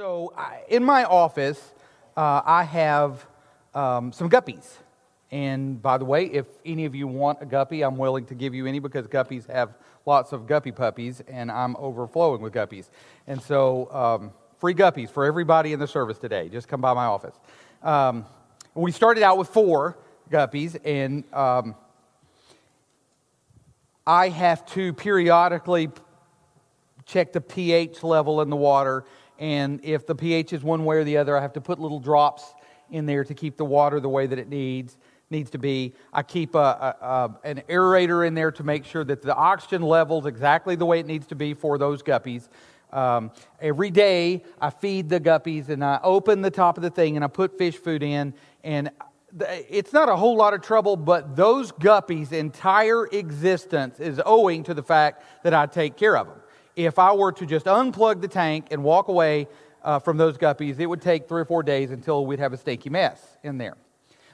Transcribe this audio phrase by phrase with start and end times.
[0.00, 1.74] So, I, in my office,
[2.16, 3.26] uh, I have
[3.74, 4.66] um, some guppies.
[5.30, 8.54] And by the way, if any of you want a guppy, I'm willing to give
[8.54, 9.76] you any because guppies have
[10.06, 12.88] lots of guppy puppies, and I'm overflowing with guppies.
[13.26, 16.48] And so, um, free guppies for everybody in the service today.
[16.48, 17.38] Just come by my office.
[17.82, 18.24] Um,
[18.72, 19.98] we started out with four
[20.30, 21.74] guppies, and um,
[24.06, 25.90] I have to periodically
[27.04, 29.04] check the pH level in the water
[29.40, 31.98] and if the pH is one way or the other, I have to put little
[31.98, 32.54] drops
[32.90, 34.96] in there to keep the water the way that it needs
[35.30, 35.94] needs to be.
[36.12, 39.80] I keep a, a, a, an aerator in there to make sure that the oxygen
[39.80, 42.48] level's exactly the way it needs to be for those guppies.
[42.92, 47.14] Um, every day, I feed the guppies and I open the top of the thing
[47.14, 48.34] and I put fish food in.
[48.64, 48.90] And
[49.48, 54.74] it's not a whole lot of trouble, but those guppies' entire existence is owing to
[54.74, 56.39] the fact that I take care of them
[56.76, 59.48] if I were to just unplug the tank and walk away
[59.82, 62.56] uh, from those guppies, it would take three or four days until we'd have a
[62.56, 63.76] stinky mess in there.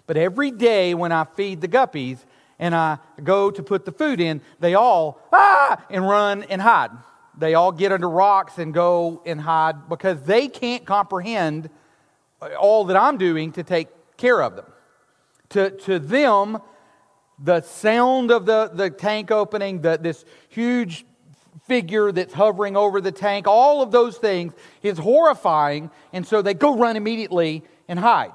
[0.06, 2.18] But every day when I feed the guppies
[2.58, 6.90] and I go to put the food in, they all, ah, and run and hide.
[7.36, 11.68] They all get under rocks and go and hide because they can't comprehend
[12.58, 14.66] all that I'm doing to take care of them.
[15.50, 16.58] To, to them,
[17.38, 21.04] the sound of the, the tank opening, the, this huge
[21.66, 26.54] figure that's hovering over the tank, all of those things is horrifying, and so they
[26.54, 28.32] go run immediately and hide.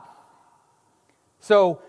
[1.40, 1.82] So,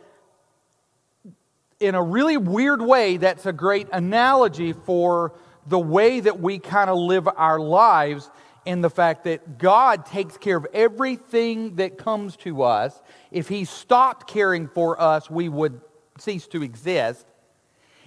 [1.81, 5.35] in a really weird way, that's a great analogy for
[5.67, 8.31] the way that we kind of live our lives
[8.65, 13.01] in the fact that God takes care of everything that comes to us.
[13.31, 15.81] If He stopped caring for us, we would
[16.19, 17.27] cease to exist.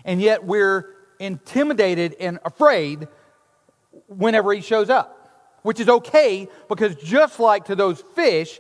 [0.06, 3.08] And yet we're intimidated and afraid
[4.08, 8.60] whenever he shows up, which is okay because just like to those fish,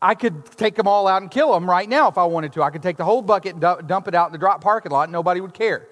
[0.00, 2.62] I could take them all out and kill them right now if I wanted to.
[2.62, 5.04] I could take the whole bucket and dump it out in the drop parking lot,
[5.04, 5.88] and nobody would care.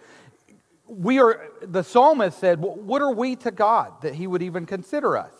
[0.86, 5.16] We are, the psalmist said, What are we to God that he would even consider
[5.16, 5.32] us?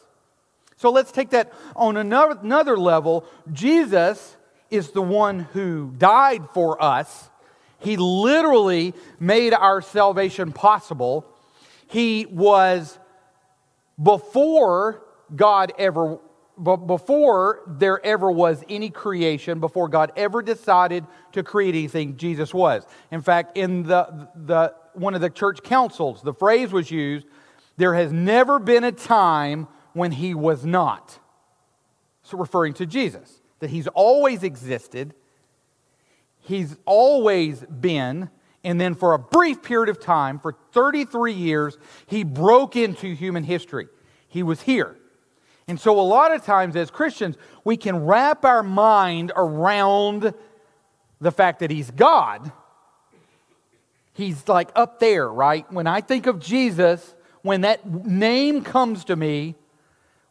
[0.77, 3.27] So let's take that on another, another level.
[3.53, 4.37] Jesus
[4.71, 7.29] is the one who died for us.
[7.79, 11.27] He literally made our salvation possible.
[11.89, 12.99] He was
[14.03, 15.03] before
[15.35, 16.19] God ever
[16.63, 22.87] before there ever was any creation, before God ever decided to create anything, Jesus was.
[23.11, 27.27] In fact, in the, the one of the church councils, the phrase was used,
[27.79, 31.19] there has never been a time when he was not.
[32.23, 35.15] So referring to Jesus, that he's always existed,
[36.39, 38.31] he's always been,
[38.65, 43.45] and then for a brief period of time, for 33 years, he broke into human
[43.45, 43.89] history.
[44.29, 44.97] He was here.
[45.69, 50.35] And so, a lot of times as Christians, we can wrap our mind around
[51.21, 52.53] the fact that he's God.
[54.13, 55.71] He's like up there, right?
[55.73, 59.55] When I think of Jesus, when that name comes to me,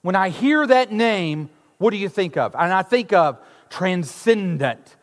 [0.02, 2.56] when I hear that name, what do you think of?
[2.56, 4.96] And I think of transcendent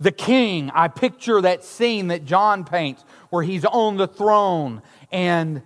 [0.00, 5.62] the king, I picture that scene that John paints where he's on the throne and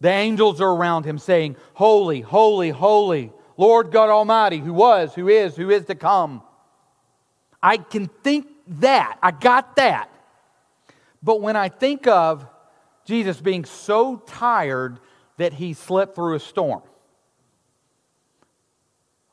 [0.00, 5.28] the angels are around him saying, Holy, holy, holy, Lord God Almighty, who was, who
[5.28, 6.42] is, who is to come.
[7.62, 9.18] I can think that.
[9.22, 10.10] I got that.
[11.22, 12.46] But when I think of
[13.04, 14.98] Jesus being so tired
[15.36, 16.82] that he slept through a storm,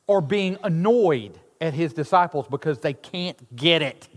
[0.08, 4.08] or being annoyed at his disciples because they can't get it.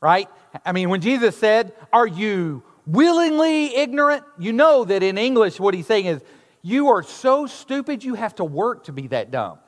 [0.00, 0.28] Right?
[0.64, 4.24] I mean, when Jesus said, Are you willingly ignorant?
[4.38, 6.20] You know that in English, what he's saying is,
[6.62, 9.58] You are so stupid, you have to work to be that dumb.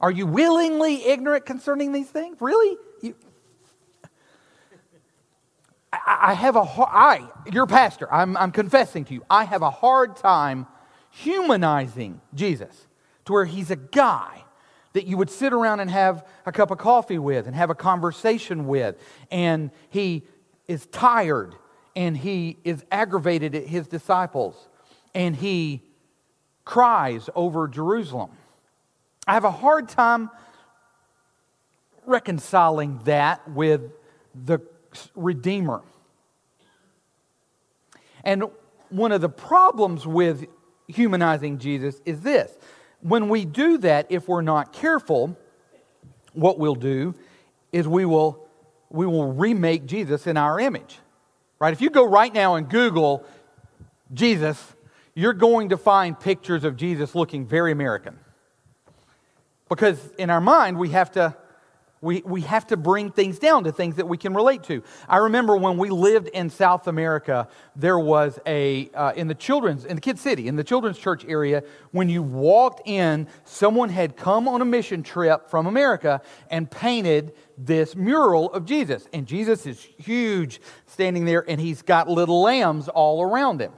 [0.00, 2.36] Are you willingly ignorant concerning these things?
[2.40, 2.76] Really?
[3.00, 3.14] You,
[5.92, 9.70] I, I have a I, your pastor, I'm, I'm confessing to you, I have a
[9.70, 10.66] hard time
[11.10, 12.86] humanizing Jesus
[13.24, 14.43] to where he's a guy
[14.94, 17.74] that you would sit around and have a cup of coffee with and have a
[17.74, 18.96] conversation with.
[19.30, 20.22] And he
[20.66, 21.54] is tired
[21.94, 24.68] and he is aggravated at his disciples
[25.14, 25.82] and he
[26.64, 28.30] cries over Jerusalem.
[29.26, 30.30] I have a hard time
[32.06, 33.90] reconciling that with
[34.34, 34.60] the
[35.16, 35.82] Redeemer.
[38.22, 38.44] And
[38.90, 40.46] one of the problems with
[40.86, 42.52] humanizing Jesus is this
[43.04, 45.36] when we do that, if we're not careful,
[46.32, 47.14] what we'll do
[47.70, 48.48] is we will,
[48.88, 50.98] we will remake Jesus in our image.
[51.58, 51.74] Right?
[51.74, 53.26] If you go right now and Google
[54.14, 54.74] Jesus,
[55.14, 58.18] you're going to find pictures of Jesus looking very American.
[59.68, 61.36] Because in our mind, we have to
[62.04, 64.82] we, we have to bring things down to things that we can relate to.
[65.08, 69.84] I remember when we lived in South America, there was a, uh, in the children's,
[69.86, 74.16] in the Kid City, in the children's church area, when you walked in, someone had
[74.16, 76.20] come on a mission trip from America
[76.50, 79.08] and painted this mural of Jesus.
[79.14, 83.72] And Jesus is huge standing there, and he's got little lambs all around him.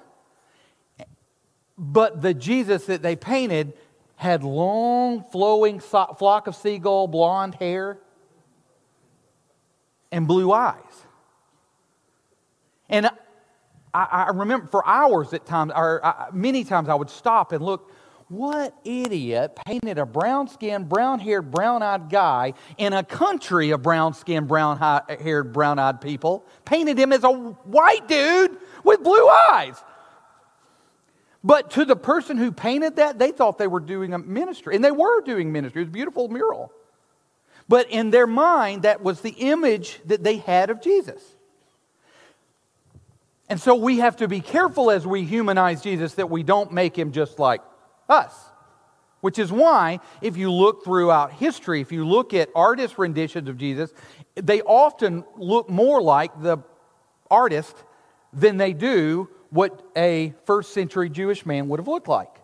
[1.78, 3.74] But the Jesus that they painted
[4.16, 8.00] had long, flowing flock of seagull blonde hair
[10.16, 11.06] and blue eyes.
[12.88, 13.06] And
[13.92, 17.62] I, I remember for hours at times, or uh, many times, I would stop and
[17.62, 17.92] look.
[18.28, 23.82] What idiot painted a brown skinned, brown haired, brown eyed guy in a country of
[23.82, 24.78] brown skinned, brown
[25.08, 26.44] haired, brown eyed people?
[26.64, 29.76] Painted him as a white dude with blue eyes.
[31.44, 34.74] But to the person who painted that, they thought they were doing a ministry.
[34.74, 35.82] And they were doing ministry.
[35.82, 36.72] It was a beautiful mural.
[37.68, 41.22] But in their mind, that was the image that they had of Jesus.
[43.48, 46.96] And so we have to be careful as we humanize Jesus that we don't make
[46.96, 47.60] him just like
[48.08, 48.34] us.
[49.20, 53.56] Which is why, if you look throughout history, if you look at artist renditions of
[53.56, 53.92] Jesus,
[54.34, 56.58] they often look more like the
[57.30, 57.74] artist
[58.32, 62.34] than they do what a first century Jewish man would have looked like.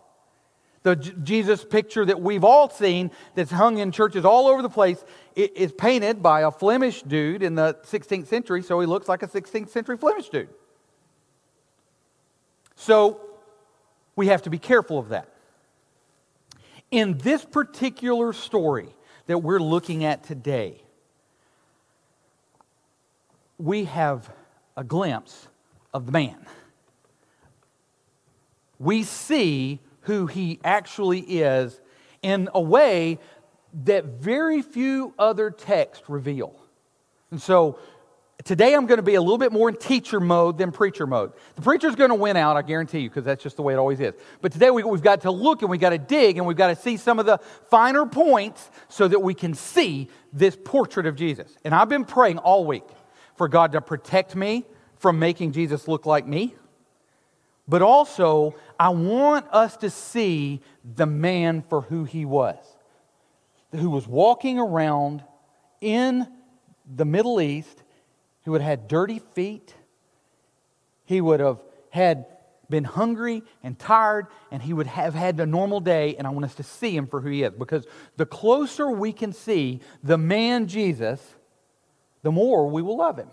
[0.83, 4.69] The J- Jesus picture that we've all seen that's hung in churches all over the
[4.69, 5.03] place
[5.35, 9.27] is painted by a Flemish dude in the 16th century, so he looks like a
[9.27, 10.49] 16th century Flemish dude.
[12.75, 13.21] So
[14.15, 15.29] we have to be careful of that.
[16.91, 18.89] In this particular story
[19.25, 20.83] that we're looking at today,
[23.57, 24.29] we have
[24.75, 25.47] a glimpse
[25.93, 26.45] of the man.
[28.79, 31.79] We see who he actually is
[32.21, 33.19] in a way
[33.85, 36.55] that very few other texts reveal.
[37.31, 37.79] And so
[38.43, 41.33] today I'm going to be a little bit more in teacher mode than preacher mode.
[41.55, 43.77] The preacher's going to win out, I guarantee you, because that's just the way it
[43.77, 44.13] always is.
[44.41, 46.67] But today we, have got to look and we've got to dig and we've got
[46.67, 47.39] to see some of the
[47.69, 51.57] finer points so that we can see this portrait of Jesus.
[51.63, 52.85] And I've been praying all week
[53.35, 54.65] for God to protect me
[54.97, 56.55] from making Jesus look like me.
[57.67, 62.57] But also, I want us to see the man for who he was,
[63.71, 65.23] who was walking around
[65.79, 66.27] in
[66.85, 67.83] the Middle East,
[68.43, 69.73] who had had dirty feet.
[71.05, 72.25] He would have had
[72.69, 76.15] been hungry and tired, and he would have had a normal day.
[76.17, 77.85] And I want us to see him for who he is because
[78.17, 81.21] the closer we can see the man Jesus,
[82.23, 83.29] the more we will love him,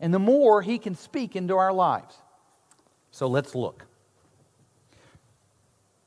[0.00, 2.14] and the more he can speak into our lives.
[3.14, 3.84] So let's look.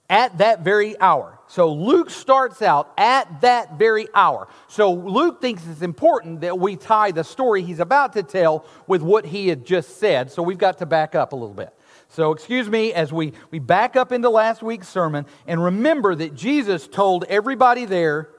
[0.09, 1.39] At that very hour.
[1.47, 4.49] So Luke starts out at that very hour.
[4.67, 9.01] So Luke thinks it's important that we tie the story he's about to tell with
[9.01, 10.29] what he had just said.
[10.33, 11.73] So we've got to back up a little bit.
[12.09, 16.35] So, excuse me as we, we back up into last week's sermon and remember that
[16.35, 18.29] Jesus told everybody there,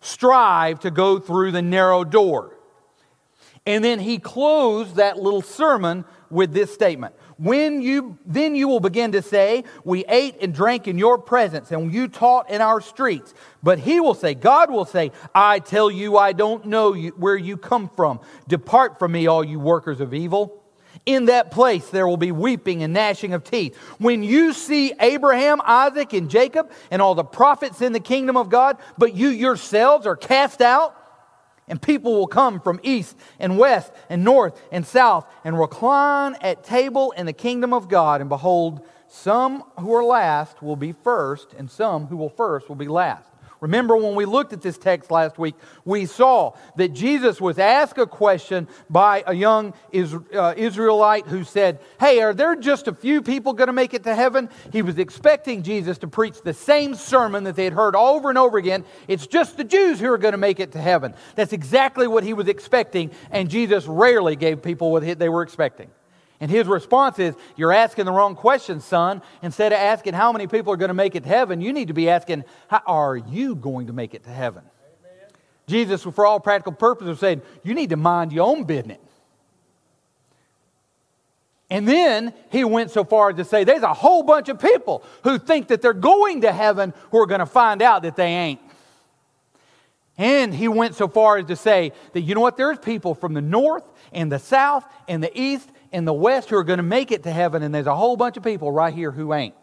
[0.00, 2.51] strive to go through the narrow door.
[3.64, 7.14] And then he closed that little sermon with this statement.
[7.38, 11.70] When you then you will begin to say we ate and drank in your presence
[11.70, 13.34] and you taught in our streets.
[13.62, 17.36] But he will say god will say i tell you i don't know you, where
[17.36, 18.20] you come from.
[18.48, 20.62] Depart from me all you workers of evil.
[21.04, 23.76] In that place there will be weeping and gnashing of teeth.
[23.98, 28.48] When you see Abraham, Isaac, and Jacob, and all the prophets in the kingdom of
[28.50, 30.96] God, but you yourselves are cast out,
[31.68, 36.64] and people will come from east and west and north and south and recline at
[36.64, 38.20] table in the kingdom of God.
[38.20, 42.76] And behold, some who are last will be first, and some who will first will
[42.76, 43.31] be last.
[43.62, 45.54] Remember when we looked at this text last week,
[45.84, 49.72] we saw that Jesus was asked a question by a young
[50.34, 54.02] uh, Israelite who said, Hey, are there just a few people going to make it
[54.02, 54.48] to heaven?
[54.72, 58.36] He was expecting Jesus to preach the same sermon that they had heard over and
[58.36, 58.84] over again.
[59.06, 61.14] It's just the Jews who are going to make it to heaven.
[61.36, 65.88] That's exactly what he was expecting, and Jesus rarely gave people what they were expecting.
[66.42, 69.22] And his response is, You're asking the wrong question, son.
[69.42, 71.86] Instead of asking how many people are going to make it to heaven, you need
[71.86, 74.64] to be asking, How are you going to make it to heaven?
[75.04, 75.30] Amen.
[75.68, 78.98] Jesus, for all practical purposes, said, You need to mind your own business.
[81.70, 85.04] And then he went so far as to say, There's a whole bunch of people
[85.22, 88.26] who think that they're going to heaven who are going to find out that they
[88.26, 88.60] ain't.
[90.18, 93.32] And he went so far as to say that, you know what, there's people from
[93.32, 96.82] the north and the south and the east in the West who are going to
[96.82, 99.54] make it to heaven, and there's a whole bunch of people right here who ain't.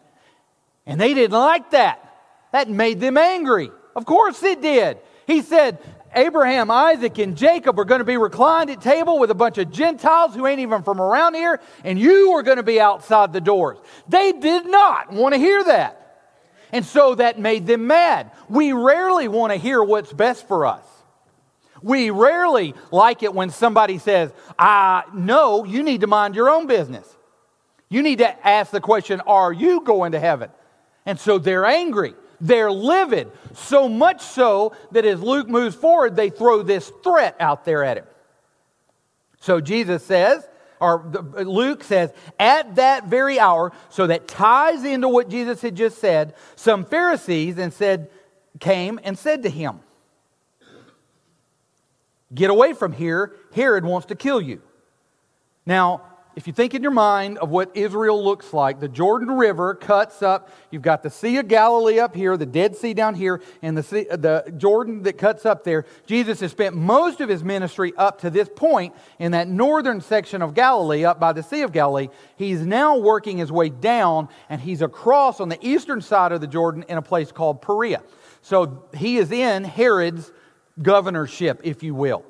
[0.86, 2.06] And they didn't like that.
[2.52, 3.70] That made them angry.
[3.94, 4.98] Of course it did.
[5.26, 5.78] He said,
[6.14, 9.70] Abraham, Isaac, and Jacob are going to be reclined at table with a bunch of
[9.70, 13.40] Gentiles who ain't even from around here, and you are going to be outside the
[13.40, 13.78] doors.
[14.08, 15.96] They did not want to hear that.
[16.72, 18.30] And so that made them mad.
[18.48, 20.84] We rarely want to hear what's best for us.
[21.82, 26.66] We rarely like it when somebody says, I know you need to mind your own
[26.66, 27.06] business.
[27.88, 30.50] You need to ask the question, Are you going to heaven?
[31.06, 32.14] And so they're angry.
[32.40, 33.30] They're livid.
[33.54, 37.98] So much so that as Luke moves forward, they throw this threat out there at
[37.98, 38.06] him.
[39.40, 40.46] So Jesus says,
[40.80, 41.04] or
[41.36, 46.34] Luke says, at that very hour, so that ties into what Jesus had just said,
[46.56, 48.10] some Pharisees and said,
[48.58, 49.80] came and said to him,
[52.34, 53.34] Get away from here.
[53.54, 54.62] Herod wants to kill you.
[55.66, 56.02] Now,
[56.36, 60.22] if you think in your mind of what Israel looks like, the Jordan River cuts
[60.22, 60.48] up.
[60.70, 63.82] You've got the Sea of Galilee up here, the Dead Sea down here, and the,
[63.82, 65.86] sea, the Jordan that cuts up there.
[66.06, 70.40] Jesus has spent most of his ministry up to this point in that northern section
[70.40, 72.08] of Galilee, up by the Sea of Galilee.
[72.36, 76.46] He's now working his way down, and he's across on the eastern side of the
[76.46, 78.02] Jordan in a place called Perea.
[78.40, 80.32] So he is in Herod's
[80.82, 82.24] governorship, if you will.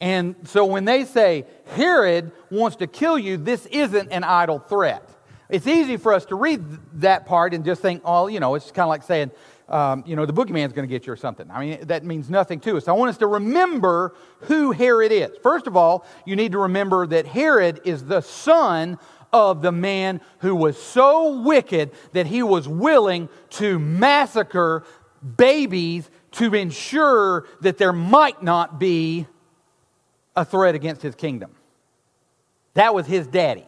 [0.00, 1.46] And so when they say
[1.76, 5.08] Herod wants to kill you, this isn't an idle threat.
[5.48, 6.64] It's easy for us to read
[7.00, 9.30] that part and just think, oh, you know, it's kind of like saying,
[9.68, 11.50] um, you know, the boogeyman's going to get you or something.
[11.50, 12.88] I mean, that means nothing to us.
[12.88, 15.30] I want us to remember who Herod is.
[15.42, 18.98] First of all, you need to remember that Herod is the son
[19.32, 24.84] of the man who was so wicked that he was willing to massacre
[25.36, 29.26] babies to ensure that there might not be
[30.34, 31.52] a threat against his kingdom.
[32.74, 33.66] That was his daddy.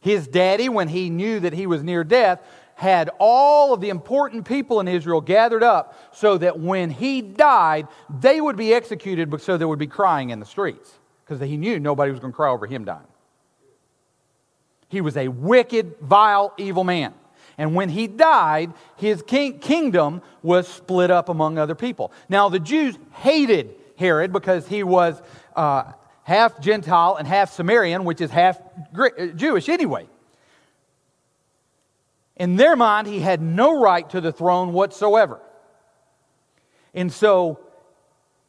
[0.00, 2.40] His daddy, when he knew that he was near death,
[2.76, 7.86] had all of the important people in Israel gathered up so that when he died,
[8.20, 10.92] they would be executed so there would be crying in the streets
[11.24, 13.06] because he knew nobody was going to cry over him dying.
[14.88, 17.14] He was a wicked, vile, evil man.
[17.56, 22.12] And when he died, his king- kingdom was split up among other people.
[22.28, 25.20] Now, the Jews hated Herod because he was
[25.54, 25.92] uh,
[26.24, 28.58] half Gentile and half Samaritan, which is half
[28.98, 30.08] uh, Jewish anyway.
[32.36, 35.40] In their mind, he had no right to the throne whatsoever.
[36.92, 37.60] And so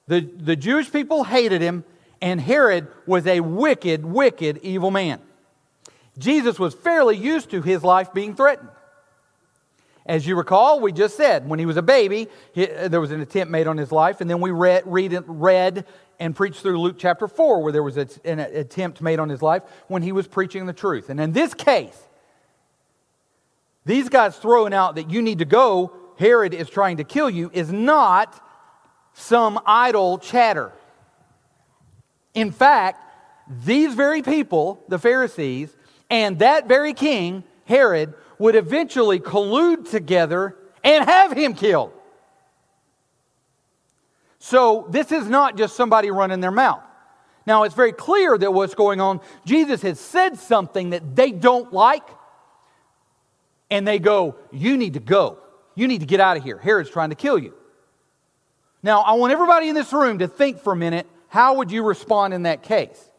[0.07, 1.83] the, the Jewish people hated him,
[2.21, 5.21] and Herod was a wicked, wicked, evil man.
[6.17, 8.69] Jesus was fairly used to his life being threatened.
[10.05, 13.21] As you recall, we just said when he was a baby, he, there was an
[13.21, 15.85] attempt made on his life, and then we read, read, read
[16.19, 19.41] and preached through Luke chapter 4, where there was a, an attempt made on his
[19.41, 21.09] life when he was preaching the truth.
[21.09, 21.97] And in this case,
[23.85, 27.49] these guys throwing out that you need to go, Herod is trying to kill you,
[27.53, 28.41] is not
[29.13, 30.71] some idle chatter.
[32.33, 33.01] In fact,
[33.47, 35.75] these very people, the Pharisees,
[36.09, 41.91] and that very king, Herod, would eventually collude together and have him killed.
[44.39, 46.83] So this is not just somebody running their mouth.
[47.47, 51.71] Now, it's very clear that what's going on, Jesus has said something that they don't
[51.71, 52.07] like,
[53.69, 55.39] and they go, You need to go.
[55.75, 56.57] You need to get out of here.
[56.57, 57.53] Herod's trying to kill you.
[58.81, 61.83] Now, I want everybody in this room to think for a minute how would you
[61.83, 63.09] respond in that case?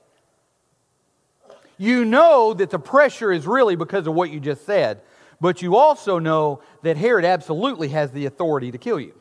[1.79, 5.03] You know that the pressure is really because of what you just said,
[5.41, 9.15] but you also know that Herod absolutely has the authority to kill you.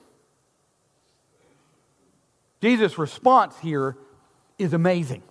[2.62, 3.98] Jesus' response here
[4.58, 5.24] is amazing.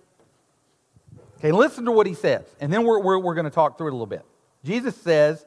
[1.39, 3.87] Okay, listen to what he says, and then we're, we're, we're going to talk through
[3.87, 4.23] it a little bit.
[4.63, 5.45] Jesus says,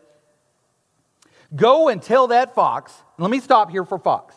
[1.55, 2.93] Go and tell that fox.
[3.17, 4.35] Let me stop here for fox.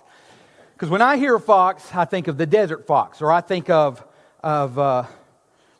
[0.73, 4.03] Because when I hear fox, I think of the desert fox, or I think of,
[4.41, 5.03] of uh,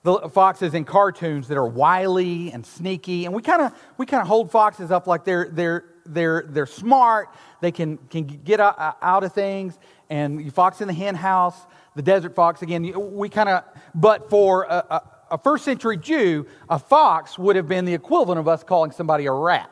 [0.03, 4.21] the foxes in cartoons that are wily and sneaky, and we kind of we kind
[4.21, 7.29] of hold foxes up like they're they're they're they're smart.
[7.61, 9.77] They can can get out, of things.
[10.09, 11.55] And you fox in the hen house,
[11.95, 12.91] the desert fox again.
[13.15, 17.67] We kind of, but for a, a, a first century Jew, a fox would have
[17.67, 19.69] been the equivalent of us calling somebody a rat.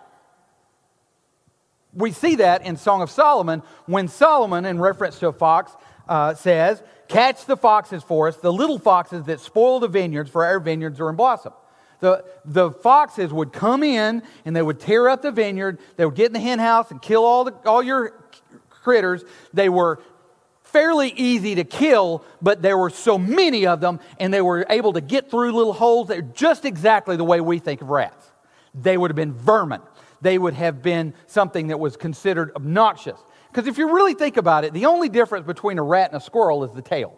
[1.93, 5.71] We see that in Song of Solomon when Solomon, in reference to a fox,
[6.07, 10.45] uh, says, Catch the foxes for us, the little foxes that spoil the vineyards, for
[10.45, 11.53] our vineyards are in blossom.
[12.01, 15.79] The, the foxes would come in and they would tear up the vineyard.
[15.97, 18.13] They would get in the hen house and kill all, the, all your
[18.69, 19.25] critters.
[19.53, 19.99] They were
[20.63, 24.93] fairly easy to kill, but there were so many of them, and they were able
[24.93, 28.31] to get through little holes They're just exactly the way we think of rats.
[28.75, 29.81] They would have been vermin.
[30.21, 33.19] They would have been something that was considered obnoxious.
[33.51, 36.23] Because if you really think about it, the only difference between a rat and a
[36.23, 37.17] squirrel is the tail.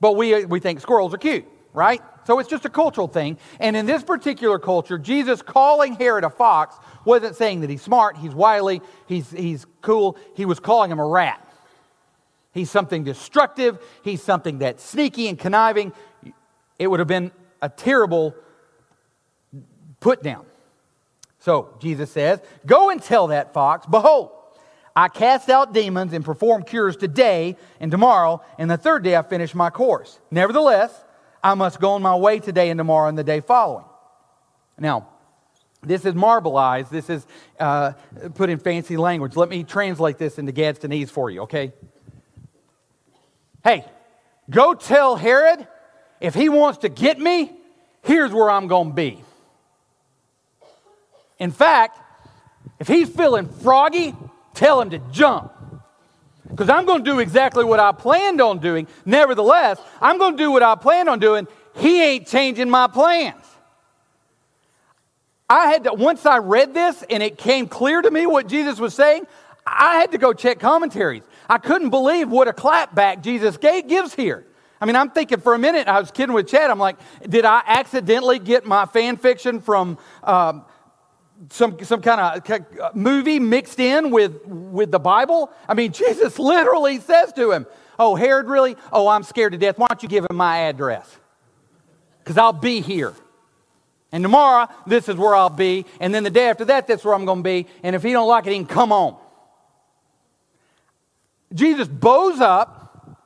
[0.00, 2.00] But we, we think squirrels are cute, right?
[2.26, 3.38] So it's just a cultural thing.
[3.60, 8.16] And in this particular culture, Jesus calling Herod a fox wasn't saying that he's smart,
[8.16, 10.16] he's wily, he's, he's cool.
[10.34, 11.46] He was calling him a rat.
[12.52, 15.92] He's something destructive, he's something that's sneaky and conniving.
[16.78, 17.30] It would have been
[17.62, 18.34] a terrible
[20.00, 20.46] put down.
[21.40, 24.30] So Jesus says, Go and tell that fox, Behold,
[24.94, 29.22] I cast out demons and perform cures today and tomorrow, and the third day I
[29.22, 30.18] finish my course.
[30.30, 30.92] Nevertheless,
[31.42, 33.84] I must go on my way today and tomorrow and the day following.
[34.78, 35.08] Now,
[35.82, 36.90] this is marbleized.
[36.90, 37.26] This is
[37.58, 37.92] uh,
[38.34, 39.36] put in fancy language.
[39.36, 41.72] Let me translate this into Gadsdenese for you, okay?
[43.64, 43.84] Hey,
[44.50, 45.66] go tell Herod
[46.20, 47.52] if he wants to get me,
[48.02, 49.24] here's where I'm going to be.
[51.40, 51.98] In fact,
[52.78, 54.14] if he's feeling froggy,
[54.54, 55.52] tell him to jump.
[56.48, 58.86] Because I'm going to do exactly what I planned on doing.
[59.04, 61.48] Nevertheless, I'm going to do what I planned on doing.
[61.76, 63.44] He ain't changing my plans.
[65.48, 68.78] I had to, once I read this and it came clear to me what Jesus
[68.78, 69.26] was saying,
[69.66, 71.22] I had to go check commentaries.
[71.48, 74.44] I couldn't believe what a clapback Jesus gave, gives here.
[74.80, 76.70] I mean, I'm thinking for a minute, I was kidding with Chad.
[76.70, 76.96] I'm like,
[77.28, 80.64] did I accidentally get my fan fiction from um,
[81.48, 85.50] some, some kind of uh, movie mixed in with, with the Bible?
[85.68, 87.66] I mean, Jesus literally says to him,
[87.98, 88.76] Oh, Herod, really?
[88.92, 89.78] Oh, I'm scared to death.
[89.78, 91.18] Why don't you give him my address?
[92.18, 93.14] Because I'll be here.
[94.10, 95.84] And tomorrow, this is where I'll be.
[96.00, 97.66] And then the day after that, that's where I'm going to be.
[97.82, 99.18] And if he don't like it, he can come on.
[101.52, 103.18] Jesus bows up.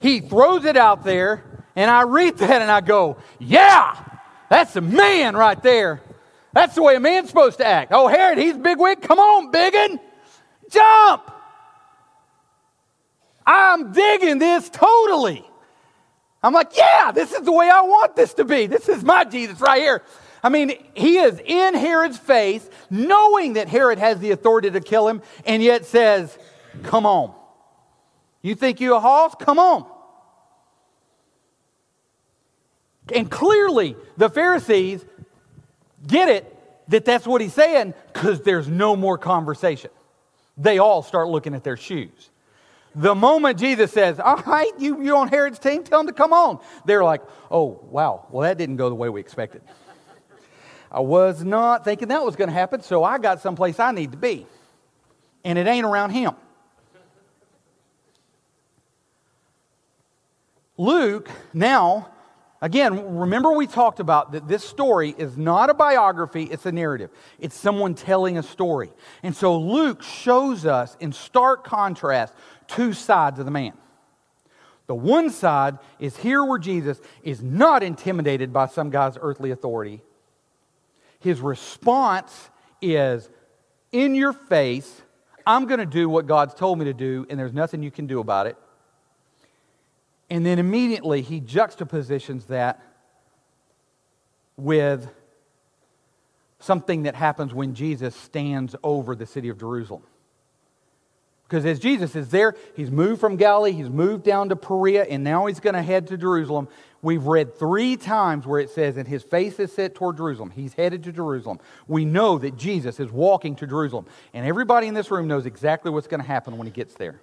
[0.00, 1.64] He throws it out there.
[1.74, 3.96] And I read that and I go, yeah,
[4.48, 6.00] that's a man right there.
[6.52, 7.92] That's the way a man's supposed to act.
[7.94, 9.02] Oh, Herod, he's bigwig.
[9.02, 10.00] Come on, biggin.
[10.70, 11.30] Jump.
[13.46, 15.44] I'm digging this totally.
[16.42, 18.66] I'm like, yeah, this is the way I want this to be.
[18.66, 20.02] This is my Jesus right here.
[20.42, 25.06] I mean, he is in Herod's face, knowing that Herod has the authority to kill
[25.06, 26.36] him, and yet says,
[26.82, 27.34] Come on.
[28.42, 29.34] You think you a hoss?
[29.38, 29.86] Come on.
[33.14, 35.04] And clearly, the Pharisees
[36.06, 36.56] get it
[36.88, 39.90] that that's what he's saying because there's no more conversation.
[40.56, 42.30] They all start looking at their shoes.
[42.94, 46.32] The moment Jesus says, All right, you, you're on Herod's team, tell him to come
[46.32, 46.58] on.
[46.84, 49.62] They're like, Oh, wow, well, that didn't go the way we expected.
[50.90, 54.10] I was not thinking that was going to happen, so I got someplace I need
[54.10, 54.46] to be.
[55.44, 56.34] And it ain't around him.
[60.76, 62.10] Luke now
[62.62, 67.10] Again, remember we talked about that this story is not a biography, it's a narrative.
[67.38, 68.92] It's someone telling a story.
[69.22, 72.34] And so Luke shows us in stark contrast
[72.66, 73.72] two sides of the man.
[74.88, 80.02] The one side is here where Jesus is not intimidated by some guy's earthly authority.
[81.20, 82.50] His response
[82.82, 83.30] is
[83.92, 85.00] in your face,
[85.46, 88.06] I'm going to do what God's told me to do, and there's nothing you can
[88.06, 88.56] do about it.
[90.30, 92.80] And then immediately he juxtapositions that
[94.56, 95.08] with
[96.60, 100.02] something that happens when Jesus stands over the city of Jerusalem.
[101.48, 105.24] Because as Jesus is there, he's moved from Galilee, he's moved down to Perea, and
[105.24, 106.68] now he's going to head to Jerusalem.
[107.02, 110.50] We've read three times where it says, and his face is set toward Jerusalem.
[110.50, 111.58] He's headed to Jerusalem.
[111.88, 114.06] We know that Jesus is walking to Jerusalem.
[114.32, 117.20] And everybody in this room knows exactly what's going to happen when he gets there.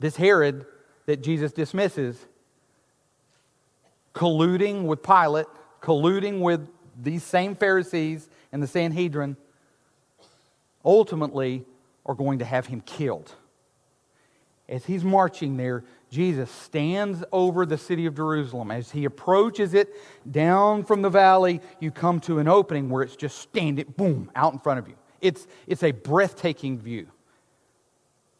[0.00, 0.66] This Herod
[1.08, 2.26] that Jesus dismisses,
[4.14, 5.46] colluding with Pilate,
[5.80, 6.68] colluding with
[7.02, 9.38] these same Pharisees and the Sanhedrin,
[10.84, 11.64] ultimately
[12.04, 13.32] are going to have him killed.
[14.68, 18.70] As he's marching there, Jesus stands over the city of Jerusalem.
[18.70, 19.88] As he approaches it
[20.30, 24.52] down from the valley, you come to an opening where it's just standing, boom, out
[24.52, 24.96] in front of you.
[25.22, 27.08] It's, it's a breathtaking view.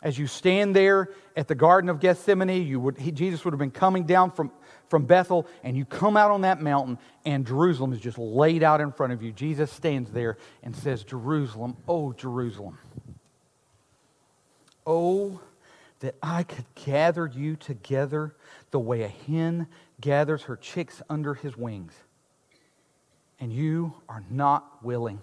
[0.01, 3.59] As you stand there at the Garden of Gethsemane, you would, he, Jesus would have
[3.59, 4.53] been coming down from,
[4.89, 8.81] from Bethel, and you come out on that mountain, and Jerusalem is just laid out
[8.81, 9.33] in front of you.
[9.33, 12.79] Jesus stands there and says, Jerusalem, oh, Jerusalem.
[14.87, 15.41] Oh,
[16.01, 18.37] that I could gather you together
[18.71, 19.67] the way a hen
[20.01, 21.93] gathers her chicks under his wings.
[23.41, 25.21] And you are not willing.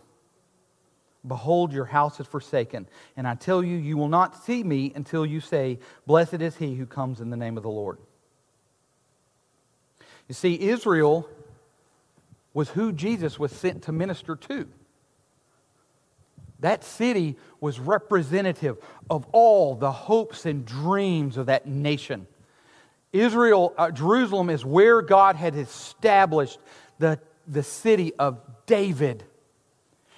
[1.28, 2.88] Behold, your house is forsaken.
[3.18, 6.76] And I tell you, you will not see me until you say, Blessed is he
[6.76, 7.98] who comes in the name of the Lord.
[10.28, 11.30] You see, Israel
[12.54, 14.68] was who Jesus was sent to minister to.
[16.60, 18.78] That city was representative
[19.10, 22.28] of all the hopes and dreams of that nation.
[23.12, 26.60] Israel, uh, Jerusalem is where God had established
[26.98, 29.24] the, the city of David.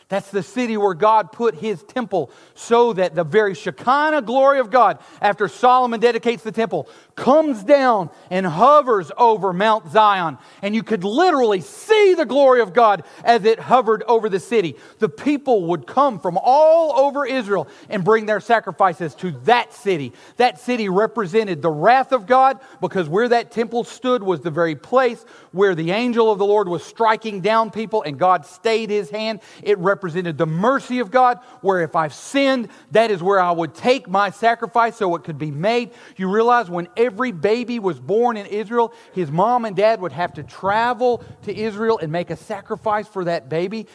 [0.09, 4.71] That's the city where God put his temple so that the very Shekinah glory of
[4.71, 10.37] God, after Solomon dedicates the temple, comes down and hovers over Mount Zion.
[10.61, 14.77] And you could literally see the glory of God as it hovered over the city.
[14.99, 20.13] The people would come from all over Israel and bring their sacrifices to that city.
[20.37, 24.75] That city represented the wrath of God because where that temple stood was the very
[24.75, 29.09] place where the angel of the Lord was striking down people and God stayed his
[29.09, 29.41] hand.
[29.63, 34.07] It the mercy of God, where if I've sinned, that is where I would take
[34.07, 35.91] my sacrifice so it could be made.
[36.15, 40.33] You realize when every baby was born in Israel, his mom and dad would have
[40.33, 43.87] to travel to Israel and make a sacrifice for that baby.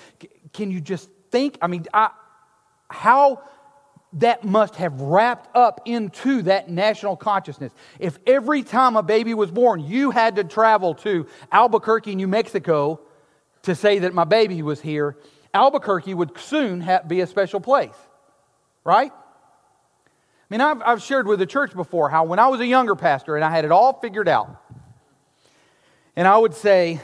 [0.52, 1.58] Can you just think?
[1.62, 2.10] I mean, I,
[2.90, 3.42] how
[4.14, 7.72] that must have wrapped up into that national consciousness.
[7.98, 13.00] If every time a baby was born, you had to travel to Albuquerque, New Mexico
[13.62, 15.16] to say that my baby was here,
[15.54, 17.94] Albuquerque would soon be a special place,
[18.84, 19.12] right?
[19.12, 22.94] I mean, I've, I've shared with the church before how when I was a younger
[22.94, 24.56] pastor and I had it all figured out,
[26.16, 27.00] and I would say,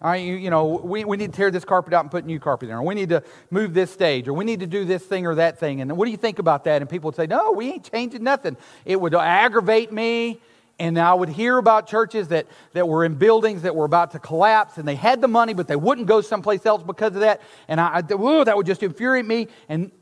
[0.00, 2.24] all right, you, you know, we, we need to tear this carpet out and put
[2.24, 4.84] new carpet in, or we need to move this stage, or we need to do
[4.84, 5.80] this thing or that thing.
[5.80, 6.82] And what do you think about that?
[6.82, 8.56] And people would say, no, we ain't changing nothing.
[8.84, 10.40] It would aggravate me.
[10.78, 14.18] And I would hear about churches that, that were in buildings that were about to
[14.18, 17.40] collapse and they had the money, but they wouldn't go someplace else because of that.
[17.68, 19.48] And I, I whoa, that would just infuriate me.
[19.68, 19.92] And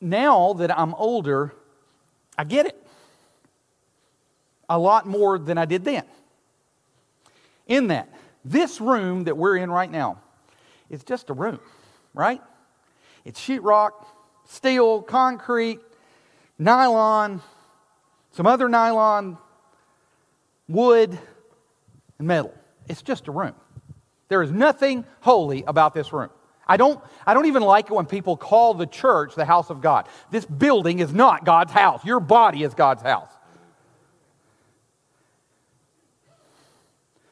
[0.00, 1.54] now that I'm older,
[2.36, 2.86] I get it
[4.68, 6.04] a lot more than I did then.
[7.66, 8.12] In that,
[8.44, 10.18] this room that we're in right now
[10.90, 11.60] is just a room,
[12.12, 12.42] right?
[13.24, 13.92] It's sheetrock,
[14.46, 15.78] steel, concrete,
[16.58, 17.40] nylon,
[18.32, 19.38] some other nylon,
[20.68, 21.18] wood,
[22.18, 22.54] and metal.
[22.88, 23.54] It's just a room.
[24.28, 26.30] There is nothing holy about this room.
[26.66, 29.80] I don't, I don't even like it when people call the church the house of
[29.80, 30.08] God.
[30.30, 32.04] This building is not God's house.
[32.04, 33.30] Your body is God's house.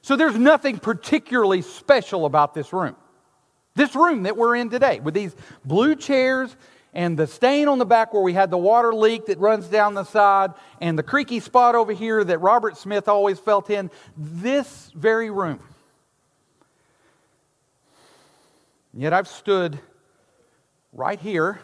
[0.03, 2.97] So there's nothing particularly special about this room.
[3.77, 6.55] This room that we're in today, with these blue chairs
[6.93, 9.95] and the stain on the back where we had the water leak that runs down
[9.95, 14.91] the side, and the creaky spot over here that Robert Smith always felt in, this
[14.95, 15.61] very room.
[18.93, 19.79] Yet I've stood
[20.93, 21.61] right here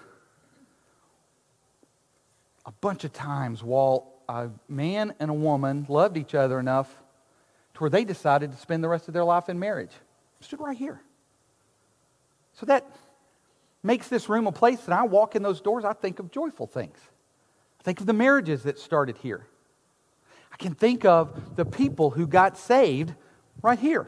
[2.64, 6.88] a bunch of times while a man and a woman loved each other enough
[7.74, 9.90] to where they decided to spend the rest of their life in marriage.
[10.40, 11.00] stood right here.
[12.54, 12.86] So that
[13.86, 16.66] makes this room a place that I walk in those doors, I think of joyful
[16.66, 16.98] things.
[17.80, 19.46] I think of the marriages that started here.
[20.52, 23.14] I can think of the people who got saved
[23.62, 24.06] right here.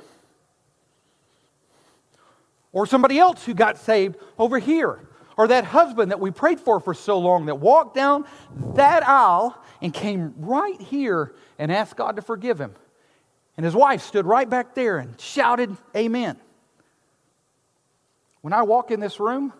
[2.72, 5.00] Or somebody else who got saved over here.
[5.36, 8.24] Or that husband that we prayed for for so long that walked down
[8.74, 12.74] that aisle and came right here and asked God to forgive him.
[13.56, 16.36] And his wife stood right back there and shouted, Amen.
[18.40, 19.52] When I walk in this room,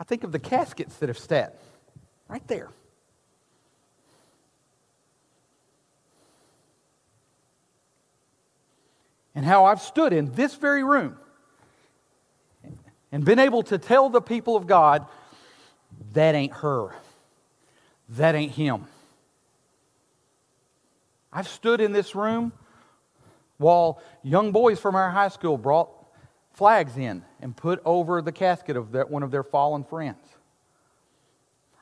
[0.00, 1.60] I think of the caskets that have sat
[2.26, 2.70] right there.
[9.34, 11.16] And how I've stood in this very room
[13.12, 15.06] and been able to tell the people of God,
[16.14, 16.94] that ain't her.
[18.10, 18.86] That ain't him.
[21.32, 22.52] I've stood in this room
[23.58, 25.90] while young boys from our high school brought
[26.52, 30.18] flags in and put over the casket of one of their fallen friends.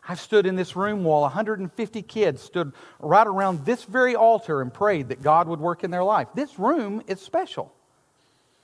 [0.08, 4.72] I've stood in this room while 150 kids stood right around this very altar and
[4.72, 6.28] prayed that God would work in their life.
[6.34, 7.74] This room is special.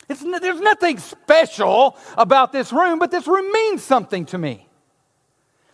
[0.09, 4.69] It's, there's nothing special about this room, but this room means something to me.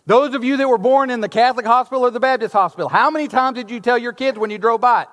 [0.05, 3.09] Those of you that were born in the Catholic hospital or the Baptist hospital, how
[3.09, 5.05] many times did you tell your kids when you drove by?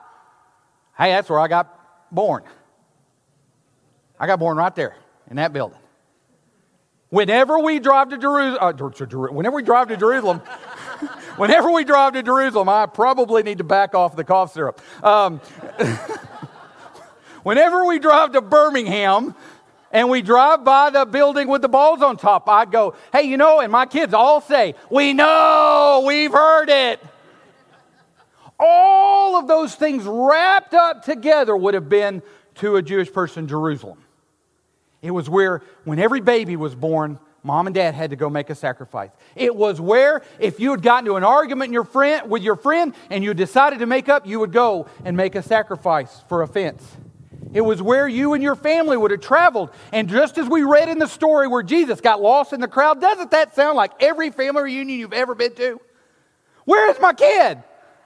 [0.96, 2.42] Hey, that's where I got born.
[4.18, 4.96] I got born right there
[5.30, 5.78] in that building.
[7.10, 10.38] Whenever we drive to Jerusalem, uh, whenever we drive to Jerusalem,
[11.36, 14.80] whenever we drive to Jerusalem, I probably need to back off the cough syrup.
[15.02, 15.38] Um,
[17.42, 19.34] whenever we drive to Birmingham,
[19.90, 23.38] and we drive by the building with the balls on top, I'd go, hey, you
[23.38, 27.02] know, and my kids all say, we know, we've heard it.
[28.60, 32.22] All of those things wrapped up together would have been
[32.56, 33.98] to a Jewish person Jerusalem.
[35.02, 38.50] It was where, when every baby was born, mom and dad had to go make
[38.50, 39.10] a sacrifice.
[39.36, 42.94] It was where, if you had gotten to an argument your friend, with your friend
[43.10, 46.84] and you decided to make up, you would go and make a sacrifice for offense.
[47.54, 49.70] It was where you and your family would have traveled.
[49.92, 53.00] And just as we read in the story where Jesus got lost in the crowd,
[53.00, 55.80] doesn't that sound like every family reunion you've ever been to?
[56.64, 57.62] Where is my kid?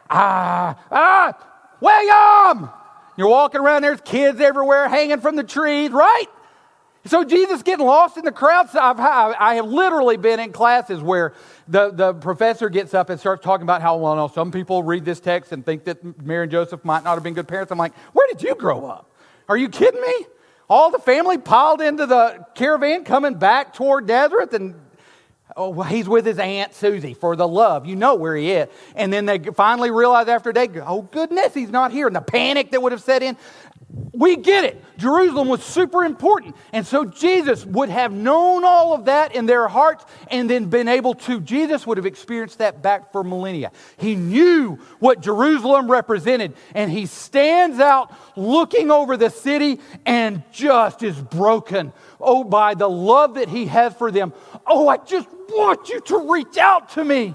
[0.09, 1.37] Ah, ah,
[1.81, 2.70] William!
[3.16, 6.26] You're walking around, there's kids everywhere hanging from the trees, right?
[7.04, 8.70] So Jesus getting lost in the crowd.
[8.70, 11.34] So I've, I have literally been in classes where
[11.66, 15.04] the, the professor gets up and starts talking about how, well, no, some people read
[15.04, 17.72] this text and think that Mary and Joseph might not have been good parents.
[17.72, 19.10] I'm like, where did you grow up?
[19.48, 20.26] Are you kidding me?
[20.70, 24.74] All the family piled into the caravan coming back toward Nazareth, and
[25.56, 27.84] oh, he's with his Aunt Susie for the love.
[27.84, 28.68] You know where he is.
[28.94, 32.06] And then they finally realize after a day, oh, goodness, he's not here.
[32.06, 33.36] And the panic that would have set in.
[34.22, 34.80] We get it.
[34.98, 36.54] Jerusalem was super important.
[36.72, 40.87] And so Jesus would have known all of that in their hearts and then been
[40.87, 43.72] able to, Jesus would have experienced that back for millennia.
[43.96, 46.54] He knew what Jerusalem represented.
[46.72, 51.92] And he stands out looking over the city and just is broken.
[52.20, 54.32] Oh, by the love that he has for them.
[54.68, 57.35] Oh, I just want you to reach out to me.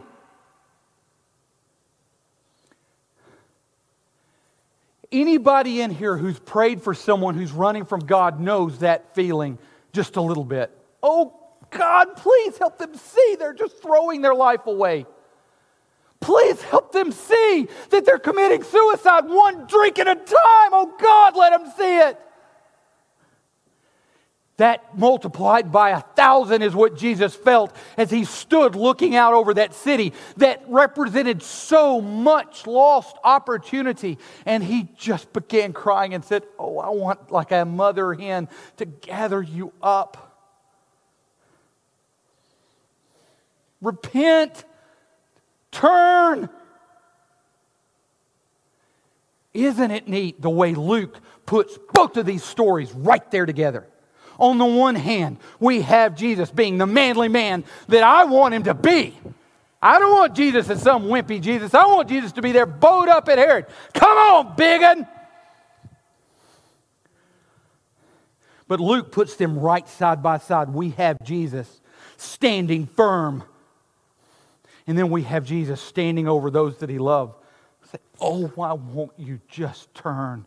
[5.11, 9.57] Anybody in here who's prayed for someone who's running from God knows that feeling
[9.93, 10.69] just a little bit.
[11.01, 11.33] Oh,
[11.69, 15.05] God, please help them see they're just throwing their life away.
[16.19, 20.71] Please help them see that they're committing suicide one drink at a time.
[20.73, 22.19] Oh, God, let them see it.
[24.57, 29.53] That multiplied by a thousand is what Jesus felt as he stood looking out over
[29.53, 34.17] that city that represented so much lost opportunity.
[34.47, 38.85] And he just began crying and said, Oh, I want like a mother hen to
[38.85, 40.23] gather you up.
[43.79, 44.65] Repent,
[45.69, 46.49] turn.
[49.53, 53.87] Isn't it neat the way Luke puts both of these stories right there together?
[54.39, 58.63] On the one hand, we have Jesus being the manly man that I want him
[58.63, 59.17] to be.
[59.81, 61.73] I don't want Jesus as some wimpy Jesus.
[61.73, 63.67] I want Jesus to be there bowed up at Herod.
[63.93, 65.07] Come on, biggin.
[68.67, 70.69] But Luke puts them right side by side.
[70.69, 71.81] We have Jesus
[72.17, 73.43] standing firm.
[74.87, 77.35] And then we have Jesus standing over those that he loved.
[77.91, 80.45] Say, oh, why won't you just turn?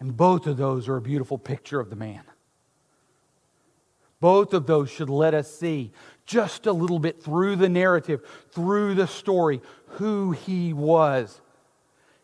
[0.00, 2.22] And both of those are a beautiful picture of the man.
[4.22, 5.90] Both of those should let us see
[6.26, 9.60] just a little bit through the narrative, through the story,
[9.98, 11.40] who he was.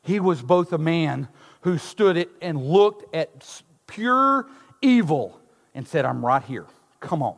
[0.03, 1.27] He was both a man
[1.63, 4.47] who stood it and looked at pure
[4.81, 5.41] evil
[5.75, 6.67] and said, I'm right here.
[7.01, 7.37] Come on.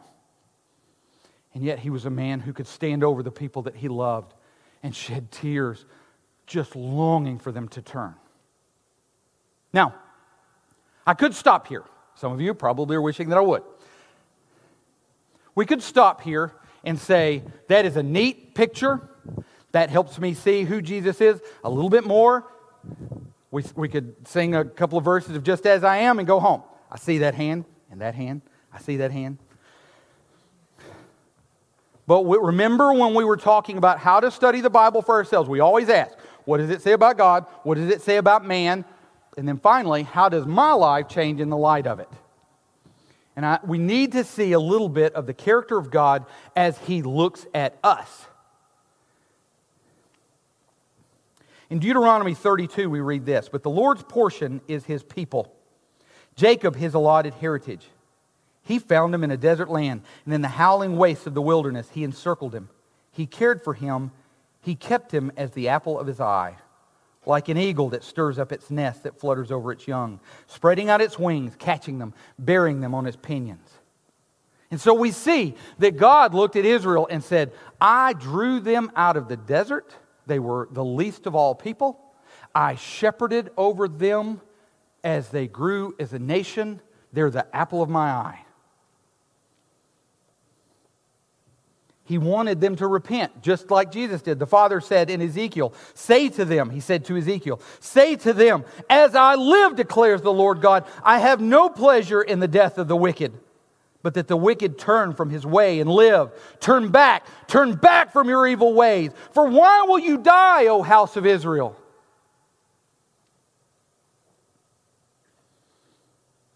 [1.54, 4.34] And yet he was a man who could stand over the people that he loved
[4.82, 5.86] and shed tears,
[6.46, 8.14] just longing for them to turn.
[9.72, 9.94] Now,
[11.06, 11.84] I could stop here.
[12.14, 13.62] Some of you probably are wishing that I would.
[15.54, 16.52] We could stop here
[16.84, 19.08] and say, that is a neat picture.
[19.72, 22.46] That helps me see who Jesus is a little bit more.
[23.50, 26.40] We, we could sing a couple of verses of Just As I Am and go
[26.40, 26.62] home.
[26.90, 28.42] I see that hand and that hand.
[28.72, 29.38] I see that hand.
[32.06, 35.60] But remember when we were talking about how to study the Bible for ourselves, we
[35.60, 37.46] always ask, what does it say about God?
[37.62, 38.84] What does it say about man?
[39.36, 42.08] And then finally, how does my life change in the light of it?
[43.40, 46.76] And I, we need to see a little bit of the character of God as
[46.80, 48.26] He looks at us.
[51.70, 55.54] In Deuteronomy 32, we read this But the Lord's portion is His people,
[56.36, 57.86] Jacob His allotted heritage.
[58.62, 61.88] He found him in a desert land, and in the howling wastes of the wilderness,
[61.94, 62.68] He encircled him.
[63.10, 64.10] He cared for him,
[64.60, 66.56] He kept him as the apple of His eye
[67.26, 71.00] like an eagle that stirs up its nest that flutters over its young, spreading out
[71.00, 73.68] its wings, catching them, bearing them on its pinions.
[74.70, 79.16] And so we see that God looked at Israel and said, I drew them out
[79.16, 79.92] of the desert.
[80.26, 82.00] They were the least of all people.
[82.54, 84.40] I shepherded over them
[85.02, 86.80] as they grew as a nation.
[87.12, 88.44] They're the apple of my eye.
[92.10, 94.40] He wanted them to repent, just like Jesus did.
[94.40, 98.64] The Father said in Ezekiel, Say to them, he said to Ezekiel, Say to them,
[98.90, 102.88] As I live, declares the Lord God, I have no pleasure in the death of
[102.88, 103.32] the wicked,
[104.02, 106.32] but that the wicked turn from his way and live.
[106.58, 109.12] Turn back, turn back from your evil ways.
[109.30, 111.76] For why will you die, O house of Israel?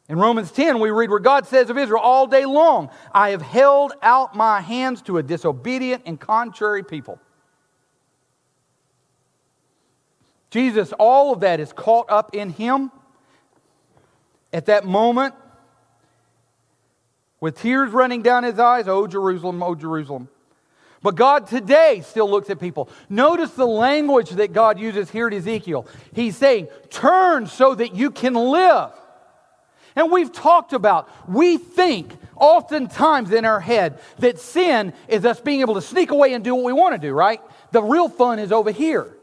[0.09, 3.41] In Romans 10, we read where God says of Israel all day long, I have
[3.41, 7.19] held out my hands to a disobedient and contrary people.
[10.51, 12.93] Jesus, all of that is caught up in him
[14.53, 15.35] at that moment
[17.41, 18.87] with tears running down his eyes.
[18.87, 20.29] Oh, Jerusalem, oh, Jerusalem.
[21.03, 22.89] But God today still looks at people.
[23.09, 25.87] Notice the language that God uses here at Ezekiel.
[26.15, 28.93] He's saying, Turn so that you can live.
[29.97, 35.61] And we've talked about, we think oftentimes in our head that sin is us being
[35.61, 37.41] able to sneak away and do what we want to do, right?
[37.71, 39.15] The real fun is over here.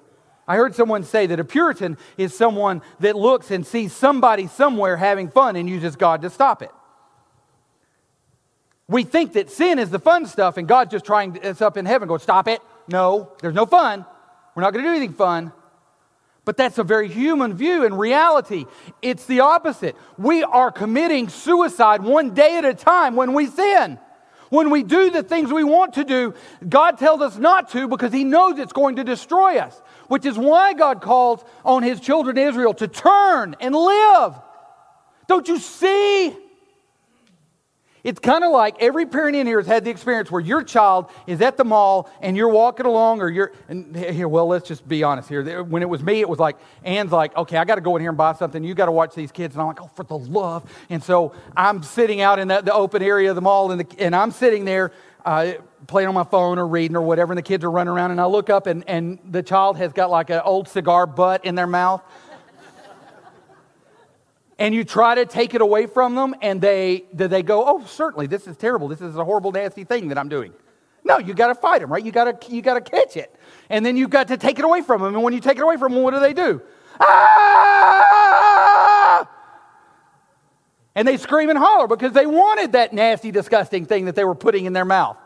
[0.47, 4.97] I heard someone say that a Puritan is someone that looks and sees somebody somewhere
[4.97, 6.71] having fun and uses God to stop it.
[8.87, 11.85] We think that sin is the fun stuff and God's just trying us up in
[11.85, 12.61] heaven going, stop it.
[12.87, 14.05] No, there's no fun.
[14.55, 15.53] We're not going to do anything fun.
[16.51, 17.85] But that's a very human view.
[17.85, 18.65] In reality,
[19.01, 19.95] it's the opposite.
[20.17, 23.97] We are committing suicide one day at a time when we sin.
[24.49, 26.33] When we do the things we want to do,
[26.67, 30.37] God tells us not to because He knows it's going to destroy us, which is
[30.37, 34.35] why God calls on His children Israel to turn and live.
[35.27, 36.35] Don't you see?
[38.03, 41.09] It's kind of like every parent in here has had the experience where your child
[41.27, 44.87] is at the mall and you're walking along, or you're, and here, well, let's just
[44.87, 45.63] be honest here.
[45.63, 48.01] When it was me, it was like, Anne's like, okay, I got to go in
[48.01, 48.63] here and buy something.
[48.63, 49.53] You got to watch these kids.
[49.53, 50.69] And I'm like, oh, for the love.
[50.89, 53.99] And so I'm sitting out in the, the open area of the mall, and, the,
[53.99, 54.91] and I'm sitting there
[55.25, 55.53] uh,
[55.85, 58.19] playing on my phone or reading or whatever, and the kids are running around, and
[58.19, 61.53] I look up, and, and the child has got like an old cigar butt in
[61.53, 62.01] their mouth
[64.61, 68.27] and you try to take it away from them, and they, they go, Oh, certainly,
[68.27, 68.87] this is terrible.
[68.87, 70.53] This is a horrible, nasty thing that I'm doing.
[71.03, 72.05] No, you got to fight them, right?
[72.05, 73.35] You got to you got to catch it,
[73.71, 75.15] and then you've got to take it away from them.
[75.15, 76.61] And when you take it away from them, what do they do?
[76.99, 78.07] Ah!
[80.93, 84.35] And they scream and holler because they wanted that nasty, disgusting thing that they were
[84.35, 85.17] putting in their mouth.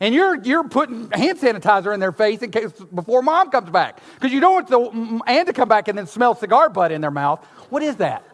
[0.00, 4.00] And you're, you're putting hand sanitizer in their face in case before mom comes back.
[4.14, 7.00] Because you don't want the aunt to come back and then smell cigar butt in
[7.00, 7.44] their mouth.
[7.70, 8.24] What is that?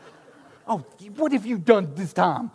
[0.66, 0.84] Oh,
[1.16, 2.50] what have you done this time?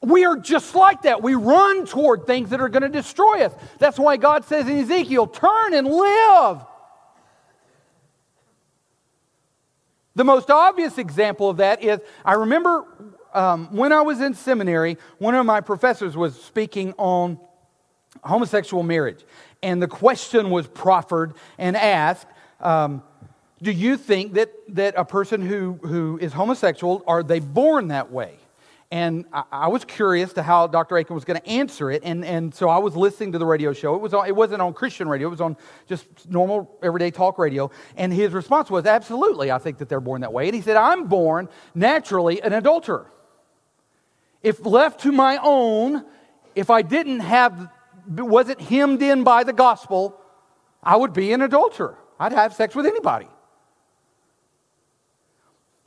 [0.00, 1.22] We are just like that.
[1.22, 3.52] We run toward things that are going to destroy us.
[3.78, 6.64] That's why God says in Ezekiel, turn and live.
[10.14, 12.84] The most obvious example of that is I remember
[13.34, 17.38] um, when I was in seminary, one of my professors was speaking on
[18.24, 19.24] homosexual marriage.
[19.62, 22.26] And the question was proffered and asked
[22.60, 23.02] um,
[23.62, 28.10] do you think that, that a person who, who is homosexual, are they born that
[28.10, 28.38] way?
[28.90, 30.96] And I, I was curious to how Dr.
[30.96, 32.02] Akin was going to answer it.
[32.04, 33.94] And, and so I was listening to the radio show.
[33.94, 37.38] It, was on, it wasn't on Christian radio, it was on just normal, everyday talk
[37.38, 37.70] radio.
[37.96, 40.46] And his response was, Absolutely, I think that they're born that way.
[40.46, 43.10] And he said, I'm born naturally an adulterer.
[44.42, 46.04] If left to my own,
[46.54, 47.70] if I didn't have,
[48.06, 50.18] wasn't hemmed in by the gospel,
[50.82, 51.98] I would be an adulterer.
[52.20, 53.28] I'd have sex with anybody.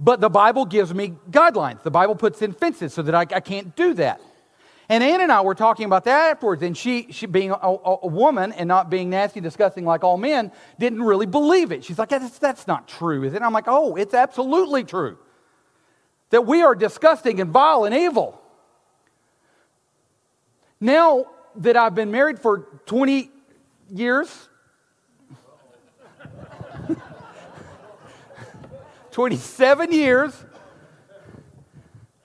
[0.03, 1.83] But the Bible gives me guidelines.
[1.83, 4.19] The Bible puts in fences so that I, I can't do that.
[4.89, 8.07] And Ann and I were talking about that afterwards, and she, she being a, a,
[8.07, 11.85] woman and not being nasty, disgusting like all men, didn't really believe it.
[11.85, 13.37] She's like, that's, that's not true, is it?
[13.37, 15.17] And I'm like, oh, it's absolutely true.
[16.31, 18.41] That we are disgusting and vile and evil.
[20.81, 23.29] Now that I've been married for 20
[23.93, 24.49] years,
[29.11, 30.33] 27 years,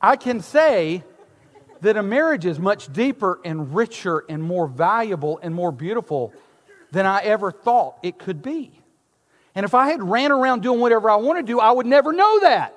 [0.00, 1.02] I can say
[1.80, 6.32] that a marriage is much deeper and richer and more valuable and more beautiful
[6.92, 8.72] than I ever thought it could be.
[9.54, 12.12] And if I had ran around doing whatever I want to do, I would never
[12.12, 12.75] know that.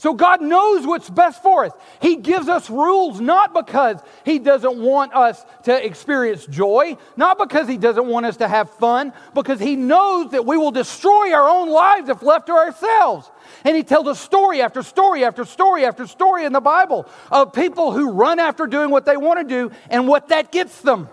[0.00, 1.72] So God knows what's best for us.
[2.00, 7.68] He gives us rules not because He doesn't want us to experience joy, not because
[7.68, 11.46] He doesn't want us to have fun, because He knows that we will destroy our
[11.46, 13.30] own lives if left to ourselves.
[13.62, 17.52] And He tells us story after story after story after story in the Bible of
[17.52, 21.10] people who run after doing what they want to do and what that gets them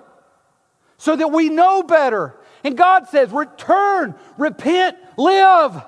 [0.98, 2.36] so that we know better.
[2.64, 5.84] And God says, Return, repent, live.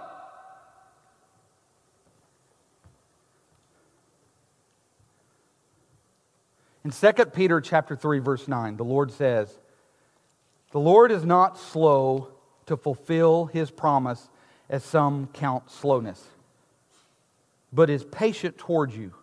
[6.89, 9.59] In 2 Peter chapter 3 verse 9, the Lord says,
[10.71, 12.29] "The Lord is not slow
[12.65, 14.27] to fulfill his promise,
[14.71, 16.29] as some count slowness,
[17.71, 19.13] but is patient toward you,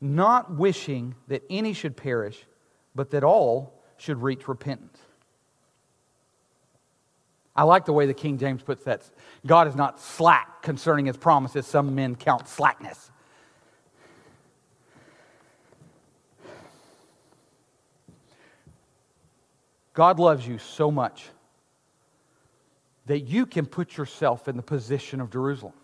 [0.00, 2.46] not wishing that any should perish,
[2.94, 4.98] but that all should reach repentance."
[7.54, 9.10] I like the way the King James puts that.
[9.44, 13.10] God is not slack concerning his promises, some men count slackness.
[19.94, 21.24] God loves you so much
[23.06, 25.74] that you can put yourself in the position of Jerusalem.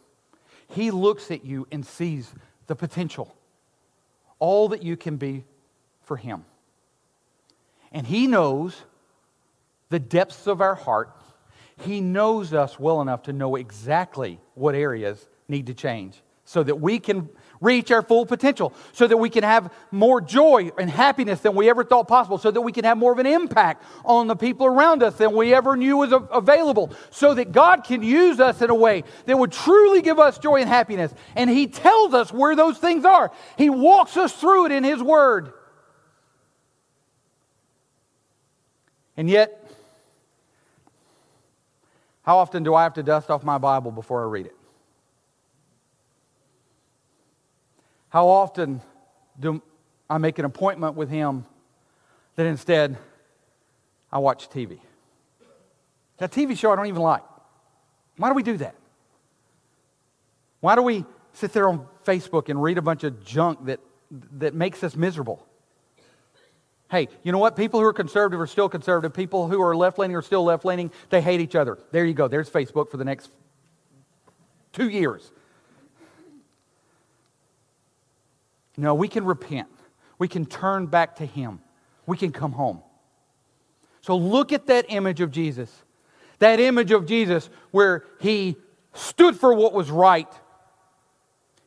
[0.68, 2.32] He looks at you and sees
[2.66, 3.34] the potential,
[4.38, 5.44] all that you can be
[6.02, 6.44] for Him.
[7.92, 8.76] And He knows
[9.90, 11.10] the depths of our heart.
[11.84, 16.80] He knows us well enough to know exactly what areas need to change so that
[16.80, 17.28] we can
[17.60, 21.68] reach our full potential, so that we can have more joy and happiness than we
[21.68, 24.66] ever thought possible, so that we can have more of an impact on the people
[24.66, 28.70] around us than we ever knew was available, so that God can use us in
[28.70, 31.12] a way that would truly give us joy and happiness.
[31.36, 35.02] And He tells us where those things are, He walks us through it in His
[35.02, 35.52] Word.
[39.16, 39.70] And yet,
[42.22, 44.56] how often do I have to dust off my Bible before I read it?
[48.10, 48.82] How often
[49.38, 49.62] do
[50.08, 51.46] I make an appointment with him
[52.36, 52.98] that instead
[54.12, 54.80] I watch TV?
[56.18, 57.22] That TV show I don't even like.
[58.16, 58.74] Why do we do that?
[60.60, 63.80] Why do we sit there on Facebook and read a bunch of junk that,
[64.38, 65.46] that makes us miserable?
[66.90, 67.56] Hey, you know what?
[67.56, 69.14] People who are conservative are still conservative.
[69.14, 70.90] People who are left leaning are still left leaning.
[71.08, 71.78] They hate each other.
[71.92, 72.26] There you go.
[72.26, 73.30] There's Facebook for the next
[74.72, 75.30] two years.
[78.80, 79.68] No, we can repent.
[80.18, 81.60] We can turn back to Him.
[82.06, 82.80] We can come home.
[84.00, 85.70] So look at that image of Jesus.
[86.38, 88.56] That image of Jesus where He
[88.94, 90.32] stood for what was right.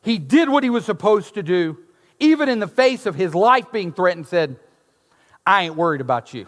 [0.01, 1.77] He did what He was supposed to do,
[2.19, 4.57] even in the face of His life being threatened, said,
[5.45, 6.47] I ain't worried about you.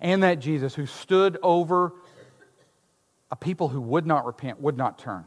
[0.00, 1.92] And that Jesus who stood over
[3.30, 5.26] a people who would not repent, would not turn.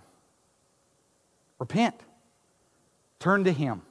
[1.59, 1.95] Repent.
[3.19, 3.81] Turn to Him.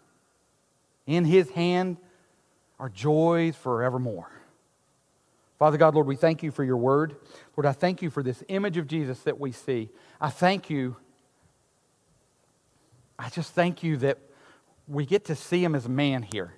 [1.06, 1.98] In His hand
[2.78, 4.30] are joys forevermore.
[5.58, 7.16] Father God, Lord, we thank you for your word.
[7.56, 9.88] Lord, I thank you for this image of Jesus that we see.
[10.20, 10.96] I thank you.
[13.18, 14.18] I just thank you that
[14.88, 16.52] we get to see him as a man here.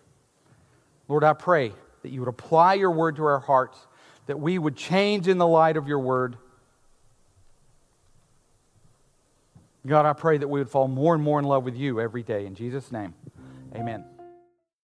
[1.08, 3.78] Lord, I pray that you would apply your word to our hearts,
[4.26, 6.36] that we would change in the light of your word.
[9.86, 12.22] God, I pray that we would fall more and more in love with you every
[12.22, 12.44] day.
[12.44, 13.14] In Jesus' name,
[13.74, 14.04] amen.